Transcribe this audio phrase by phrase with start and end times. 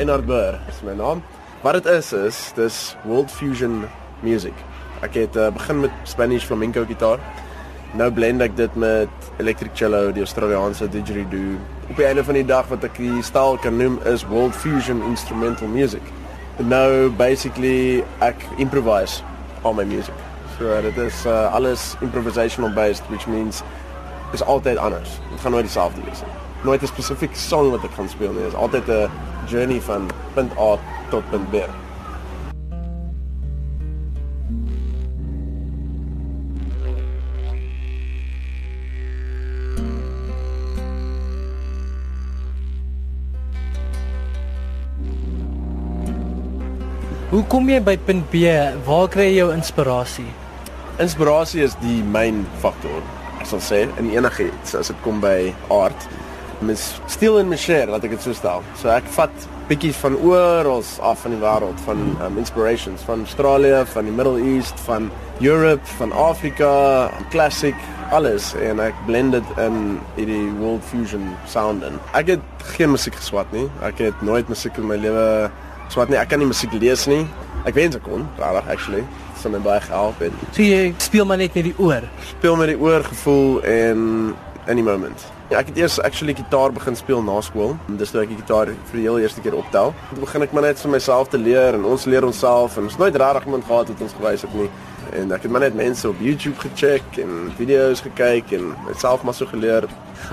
[0.00, 1.20] Reinhard Burr is my naam.
[1.60, 3.84] Wat dit is is dis World Fusion
[4.24, 4.54] Music.
[5.04, 7.20] Ek het uh, begin met Spanish flamenco gitaar.
[8.00, 11.58] Nou blend ek dit met electric cello, die Australiese didgeridoo.
[11.90, 15.02] Op die einde van die dag wat ek die styl kan noem is World Fusion
[15.04, 16.08] Instrumental Music.
[16.64, 19.20] Nou basically ek improvise
[19.68, 20.16] all my music.
[20.56, 23.60] So dit is uh, alles improvisational based which means
[24.32, 25.18] is altyd anders.
[25.28, 26.32] Dit gaan nooit dieselfde wees nie.
[26.64, 28.48] Nooit 'n spesifieke song wat ek gaan speel nie.
[28.48, 30.78] Dit is altyd 'n journey van punt A
[31.10, 31.66] tot punt B.
[47.30, 48.46] Hoe kom jy by punt B?
[48.86, 50.26] Waar kry jy jou inspirasie?
[51.02, 53.02] Inspirasie is die main faktor.
[53.38, 56.10] Ek sal sê in enige iets as dit kom by art.
[56.60, 58.64] Mis steel en share, laat ek dit so stel.
[58.76, 63.84] So ek vat bietjies van oral af van die wêreld van um, inspirations van Australië,
[63.92, 65.08] van die Middle East, van
[65.40, 66.72] Europe, van Afrika,
[67.30, 67.78] classic
[68.10, 71.96] alles en ek blend dit in hierdie world fusion sound in.
[72.18, 73.68] Ek het geen musiek geswat nie.
[73.86, 75.24] Ek het nooit musiek in my lewe
[75.94, 76.18] swat nie.
[76.18, 77.22] Ek kan nie musiek lees nie.
[77.68, 79.04] Ek wens ek kon, regtig actually.
[79.40, 80.46] Sou my baie gehelp het.
[80.50, 82.04] So jy speel maar net met die oor.
[82.34, 84.08] Speel met die oor gevoel en
[84.66, 85.30] in die moment.
[85.50, 87.72] Ja, ek het eers actually gitaar begin speel na skool.
[87.98, 89.90] Dis toe ek die gitaar vir die heel eerste keer optel.
[90.12, 92.98] Toe begin ek maar net vir myself te leer en ons leer onsself en ons
[93.00, 94.68] nooit regtig iemand gehad het ons gewys het nie.
[95.18, 99.34] En ek het maar net mense op YouTube gecheck en video's gekyk en myself maar
[99.34, 99.88] so geleer.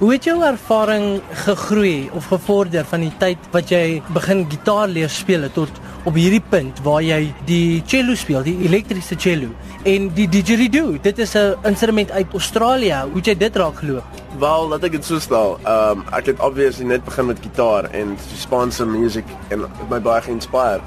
[0.00, 5.12] Hoe het jou ervaring gegroei of gevorder van die tyd wat jy begin gitaar leer
[5.12, 9.52] speel het tot op hierdie punt waar jy die cello speel, die elektriese cello
[9.88, 10.98] en die didgeridoo.
[11.02, 13.02] Dit is 'n instrument uit Australië.
[13.04, 14.04] Hoe het jy dit raak geloop?
[14.38, 15.58] Wel, laat ek dit so stel.
[15.64, 20.00] Ehm um, ek het obviously net begin met gitaar en Spaanse musiek en het my
[20.00, 20.80] baie geïnspireer.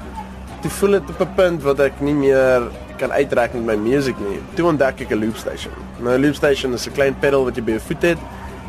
[0.60, 2.62] Toe voel dit op 'n punt wat ek nie meer
[2.96, 4.40] kan uitreik met my musiek nie.
[4.54, 5.72] Toe ontdek ek 'n loop station.
[5.98, 8.18] Nou 'n loop station is 'n klein pedal wat jy by jou voet het.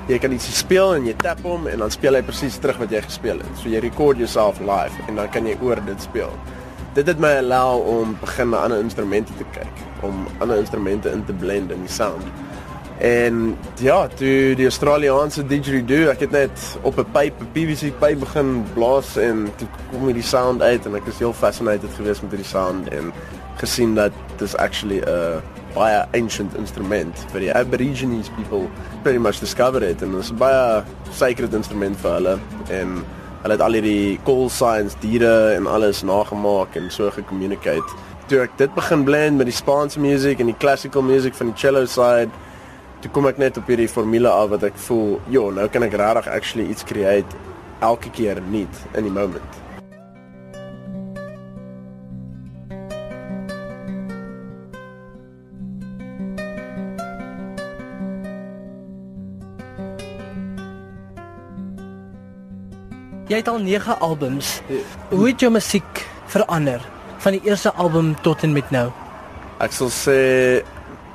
[0.08, 2.94] Jy kan iets speel en jy tap hom en dan speel hy presies terug wat
[2.96, 3.58] jy gespeel het.
[3.60, 6.32] So jy record jouself live en dan kan jy oor dit speel.
[6.96, 11.26] Dit het my allow om begin na ander instrumente te kyk, om ander instrumente in
[11.28, 12.24] te blend in die sound.
[13.04, 18.20] En ja, toe die Australiese didgeridoo, ek het net op 'n pyp, 'n PVC pyp
[18.20, 22.32] begin blaas en toe kom hierdie sound uit en ek is heel fascinated geweest met
[22.32, 23.14] hierdie sound en
[23.58, 25.42] gesien dat dis actually 'n
[25.78, 28.66] baie ancient instrument vir die Aborigines people
[29.04, 32.36] pretty much discovered it and it's a baie sacred instrument vir hulle
[32.74, 32.98] en
[33.44, 37.96] hulle het al hierdie call signs, diere en alles nagemaak en so gecommunicate.
[38.28, 41.62] Toe ek dit begin blend met die Spaanse music en die classical music van die
[41.62, 42.34] cello side
[43.04, 45.96] toe kom ek net op hierdie formule af wat ek voel, jo, nou kan ek
[46.02, 47.46] regtig actually iets create
[47.86, 48.66] elke keer nie
[48.98, 49.67] in die moment.
[63.28, 64.62] Jy het al 9 albums.
[65.10, 66.80] Hoe het jou musiek verander
[67.18, 68.88] van die eerste album tot en met nou?
[69.60, 70.20] Ek sal sê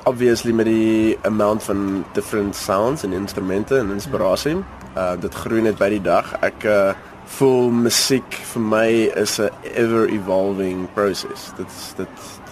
[0.05, 4.59] obviously met die amount van different sounds en instrumente en inspirasie.
[4.93, 6.35] Uh dit groei net by die dag.
[6.45, 6.93] Ek uh
[7.39, 11.49] voel musiek vir my is 'n ever evolving process.
[11.57, 12.09] Dit dit,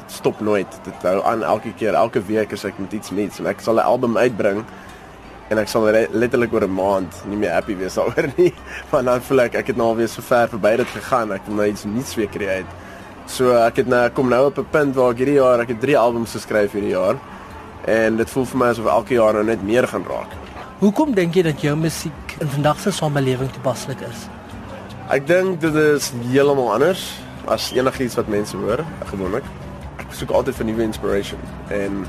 [0.06, 0.80] stop nooit.
[0.84, 3.76] Dit hou aan elke keer, elke week as ek met iets nuuts en ek sal
[3.76, 4.64] 'n album uitbring
[5.50, 8.52] en ek sal letterlik oor 'n maand nie meer happy wees daaroor nie.
[8.90, 11.32] Want dan voel ek ek het nou al weer so ver verby dit gegaan.
[11.32, 12.66] Ek wil nou iets nuuts weer create.
[13.26, 15.80] So ek het nou kom nou op 'n punt waar ek hierdie jaar ek het
[15.80, 17.16] 3 albums geskryf hierdie jaar
[17.86, 20.30] en dit voel vir my asof elke jaar nou net meer gaan raak.
[20.78, 24.28] Hoekom dink jy dat jou musiek in vandag se samelewing toepaslik is?
[25.10, 29.44] Ek dink dit is heeltemal anders as enigiets wat mense hoor gewoonlik.
[29.98, 32.06] Ek soek altyd vir nuwe inspiration en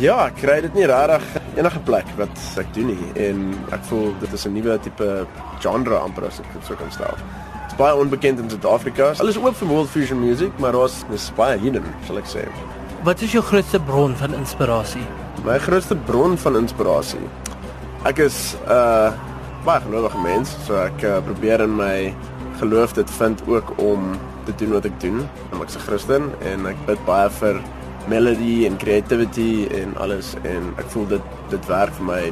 [0.00, 1.24] ja, ek kry dit nie regtig
[1.60, 3.42] enige plek wat ek doen nie en
[3.74, 5.08] ek voel dit is 'n nuwe tipe
[5.60, 7.16] genre amper as ek dit sou kan stel.
[7.68, 9.12] Dit's baie onbekend in Suid-Afrika.
[9.20, 12.48] Alles oop vir world fusion music, maar ons is baie hidden, sal ek sê.
[13.04, 15.04] Wat is jou grootste bron van inspirasie?
[15.44, 17.26] My grootste bron van inspirasie.
[18.04, 19.12] Ek is 'n uh,
[19.64, 22.14] baie gelowige mens, so ek uh, probeer in my
[22.58, 25.28] geloof dit vind ook om te doen wat ek doen.
[25.60, 27.60] Ek's 'n Christen en ek bid baie vir
[28.08, 32.22] melody en creativity en alles en ek voel dit dit werk vir my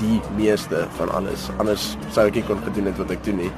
[0.00, 1.50] die meeste van alles.
[1.58, 3.52] Anders sou ek nie kon gedoen het wat ek doen nie.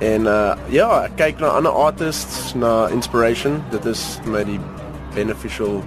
[0.00, 3.60] En uh ja, ek kyk na ander artists, na inspiration.
[3.70, 4.60] Dit is my die
[5.14, 5.82] beneficial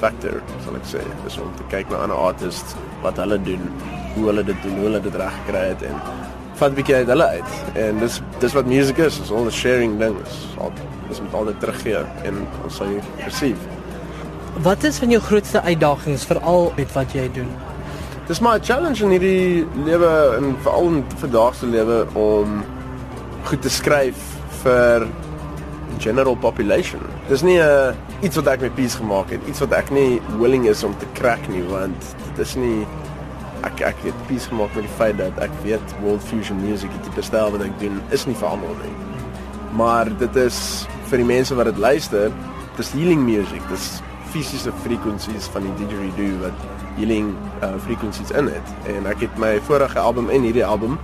[0.00, 1.02] factor, sal ek sê.
[1.24, 3.68] Dis om te kyk na ander artists wat hulle doen,
[4.16, 6.00] hoe hulle dit doen, hoe hulle dit reg gekry het en
[6.54, 7.52] vat 'n bietjie uit hulle uit.
[7.74, 10.16] En dis dis wat music is, is all the sharing ding.
[10.24, 10.72] Dis al
[11.08, 12.86] dis met al dit teruggee en ons sal
[13.24, 13.73] receive.
[14.62, 17.48] Wat is van jou grootste uitdagings veral met wat jy doen?
[18.26, 22.64] Dis maar 'n challenge in hierdie lewe en veral in vandag se lewe om
[23.44, 24.16] goed te skryf
[24.62, 25.06] vir
[25.98, 27.00] general population.
[27.28, 30.22] Dis nie 'n uh, iets wat ek met peace gemaak het, iets wat ek nie
[30.38, 32.86] willing is om te crack nie want dis nie
[33.62, 37.10] ek ek het peace gemaak met die feit dat ek weet world fusion music, die
[37.10, 38.94] tipe styl wat ek doen, is nie vir almal nie.
[39.72, 42.30] Maar dit is vir die mense wat dit luister,
[42.76, 44.02] dis healing music, dis
[44.34, 46.62] fisiese frekwensies van die didgeridoo wat
[46.98, 48.72] healing uh, frekwensies in het.
[48.90, 50.98] En ek het my vorige album en hierdie album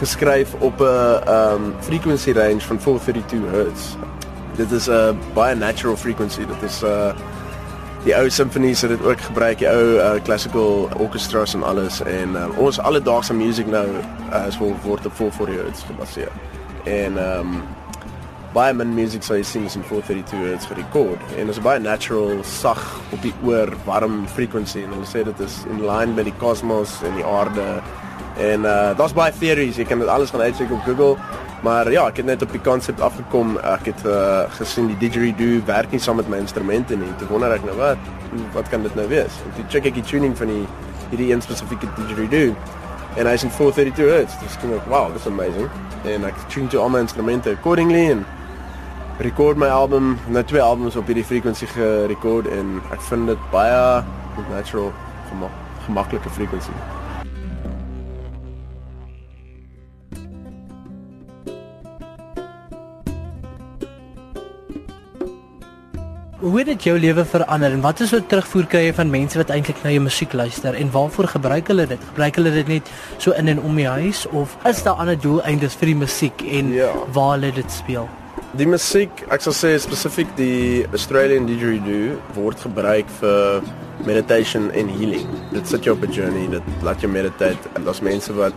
[0.00, 3.96] geskryf op 'n um frequency range van 432 Hz.
[4.56, 6.46] Dit is 'n baie natural frequency.
[6.46, 7.12] Dit is 'n uh,
[8.04, 12.32] die ou symfonies het dit ook gebruik, die ou uh, classical orchestras en alles en
[12.32, 13.88] uh, ons alledaagse music nou
[14.32, 16.32] uh, is word op 440 Hz gebaseer.
[16.84, 17.62] En um,
[18.54, 22.40] baie min music sou jy sien is in 432 Hz gerekord en is baie natural,
[22.42, 22.80] sag
[23.14, 26.96] op die oor, warm frequency en hulle sê dit is in line met die kosmos
[27.06, 27.66] en die aarde.
[28.40, 31.14] En uh daar's baie theories, jy kan dit alles gaan uitcheck op Google.
[31.62, 33.58] Maar ja, ek het net op die konsep afgekom.
[33.68, 37.10] Ek het uh, gesien die didgeridoo werk nie saam met my instrumente nie.
[37.20, 38.10] Toe wonder ek nou wat
[38.54, 39.40] wat kan dit nou wees?
[39.44, 40.64] En toe check ek die tuning van die
[41.10, 42.54] hierdie een spesifieke didgeridoo
[43.18, 44.42] en hy's in 432 Hz.
[44.42, 45.68] Dis kind of wow, that's amazing.
[46.08, 48.24] En ek tune to all my instrumente accordingly en
[49.20, 53.80] record my album, nou twee albums op hierdie frequency gerekord en ek vind dit baie
[54.48, 54.88] natural,
[55.84, 56.72] gemaklike frequency.
[66.40, 69.36] Hoe het dit jou lewe verander en wat is so terugvoer kry jy van mense
[69.36, 72.08] wat eintlik na jou musiek luister en waarvoor gebruik hulle dit?
[72.14, 72.88] Gebruik hulle dit net
[73.18, 76.72] so in en om die huis of is daar ander doeleindes vir die musiek en
[76.72, 76.88] ja.
[77.12, 78.08] waar hulle dit speel?
[78.58, 83.60] Die musiek, ek sal sê spesifiek die Australian didgeridoo word gebruik vir
[84.08, 85.28] meditation en healing.
[85.52, 88.54] Dit sit jou op 'n journey, dit laat jou meditate en daar's mense wat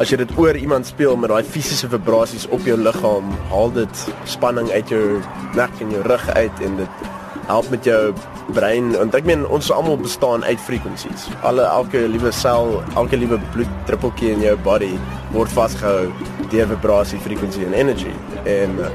[0.00, 4.06] as jy dit oor iemand speel met daai fisiese vibrasies op jou liggaam, haal dit
[4.24, 5.20] spanning uit jou
[5.54, 6.90] nek en jou rug uit en dit
[7.46, 8.14] help met jou
[8.52, 11.28] brein want ek meen ons almal bestaan uit frekwensies.
[11.42, 14.92] Alle elke liewe sel, elke liewe bloeddruppeltjie in jou body
[15.34, 16.12] word vasgehou
[16.52, 18.12] deur vibrasie, frekwensie en energy.
[18.44, 18.90] En uh,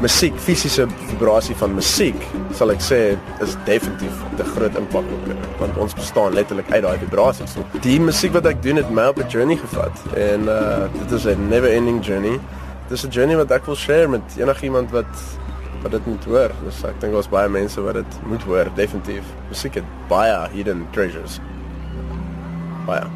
[0.00, 2.26] musiek, fisiese vibrasie van musiek,
[2.56, 2.98] sal ek sê,
[3.44, 7.56] is definitief 'n groot impak op my, want ons bestaan letterlik uit daai vibrasies.
[7.56, 11.10] So, die musiek wat ek doen het my op 'n journey gevat en uh dit
[11.12, 12.38] is 'n never ending journey.
[12.88, 15.12] Dis 'n journey wat ek wil share met enigiemand wat
[15.82, 16.56] wat dit moet hoor.
[16.64, 19.34] Dus ek dink daar's baie mense wat dit moet hoor, definitief.
[19.48, 21.40] Musiek het baie hidden treasures.
[22.86, 23.15] Baie.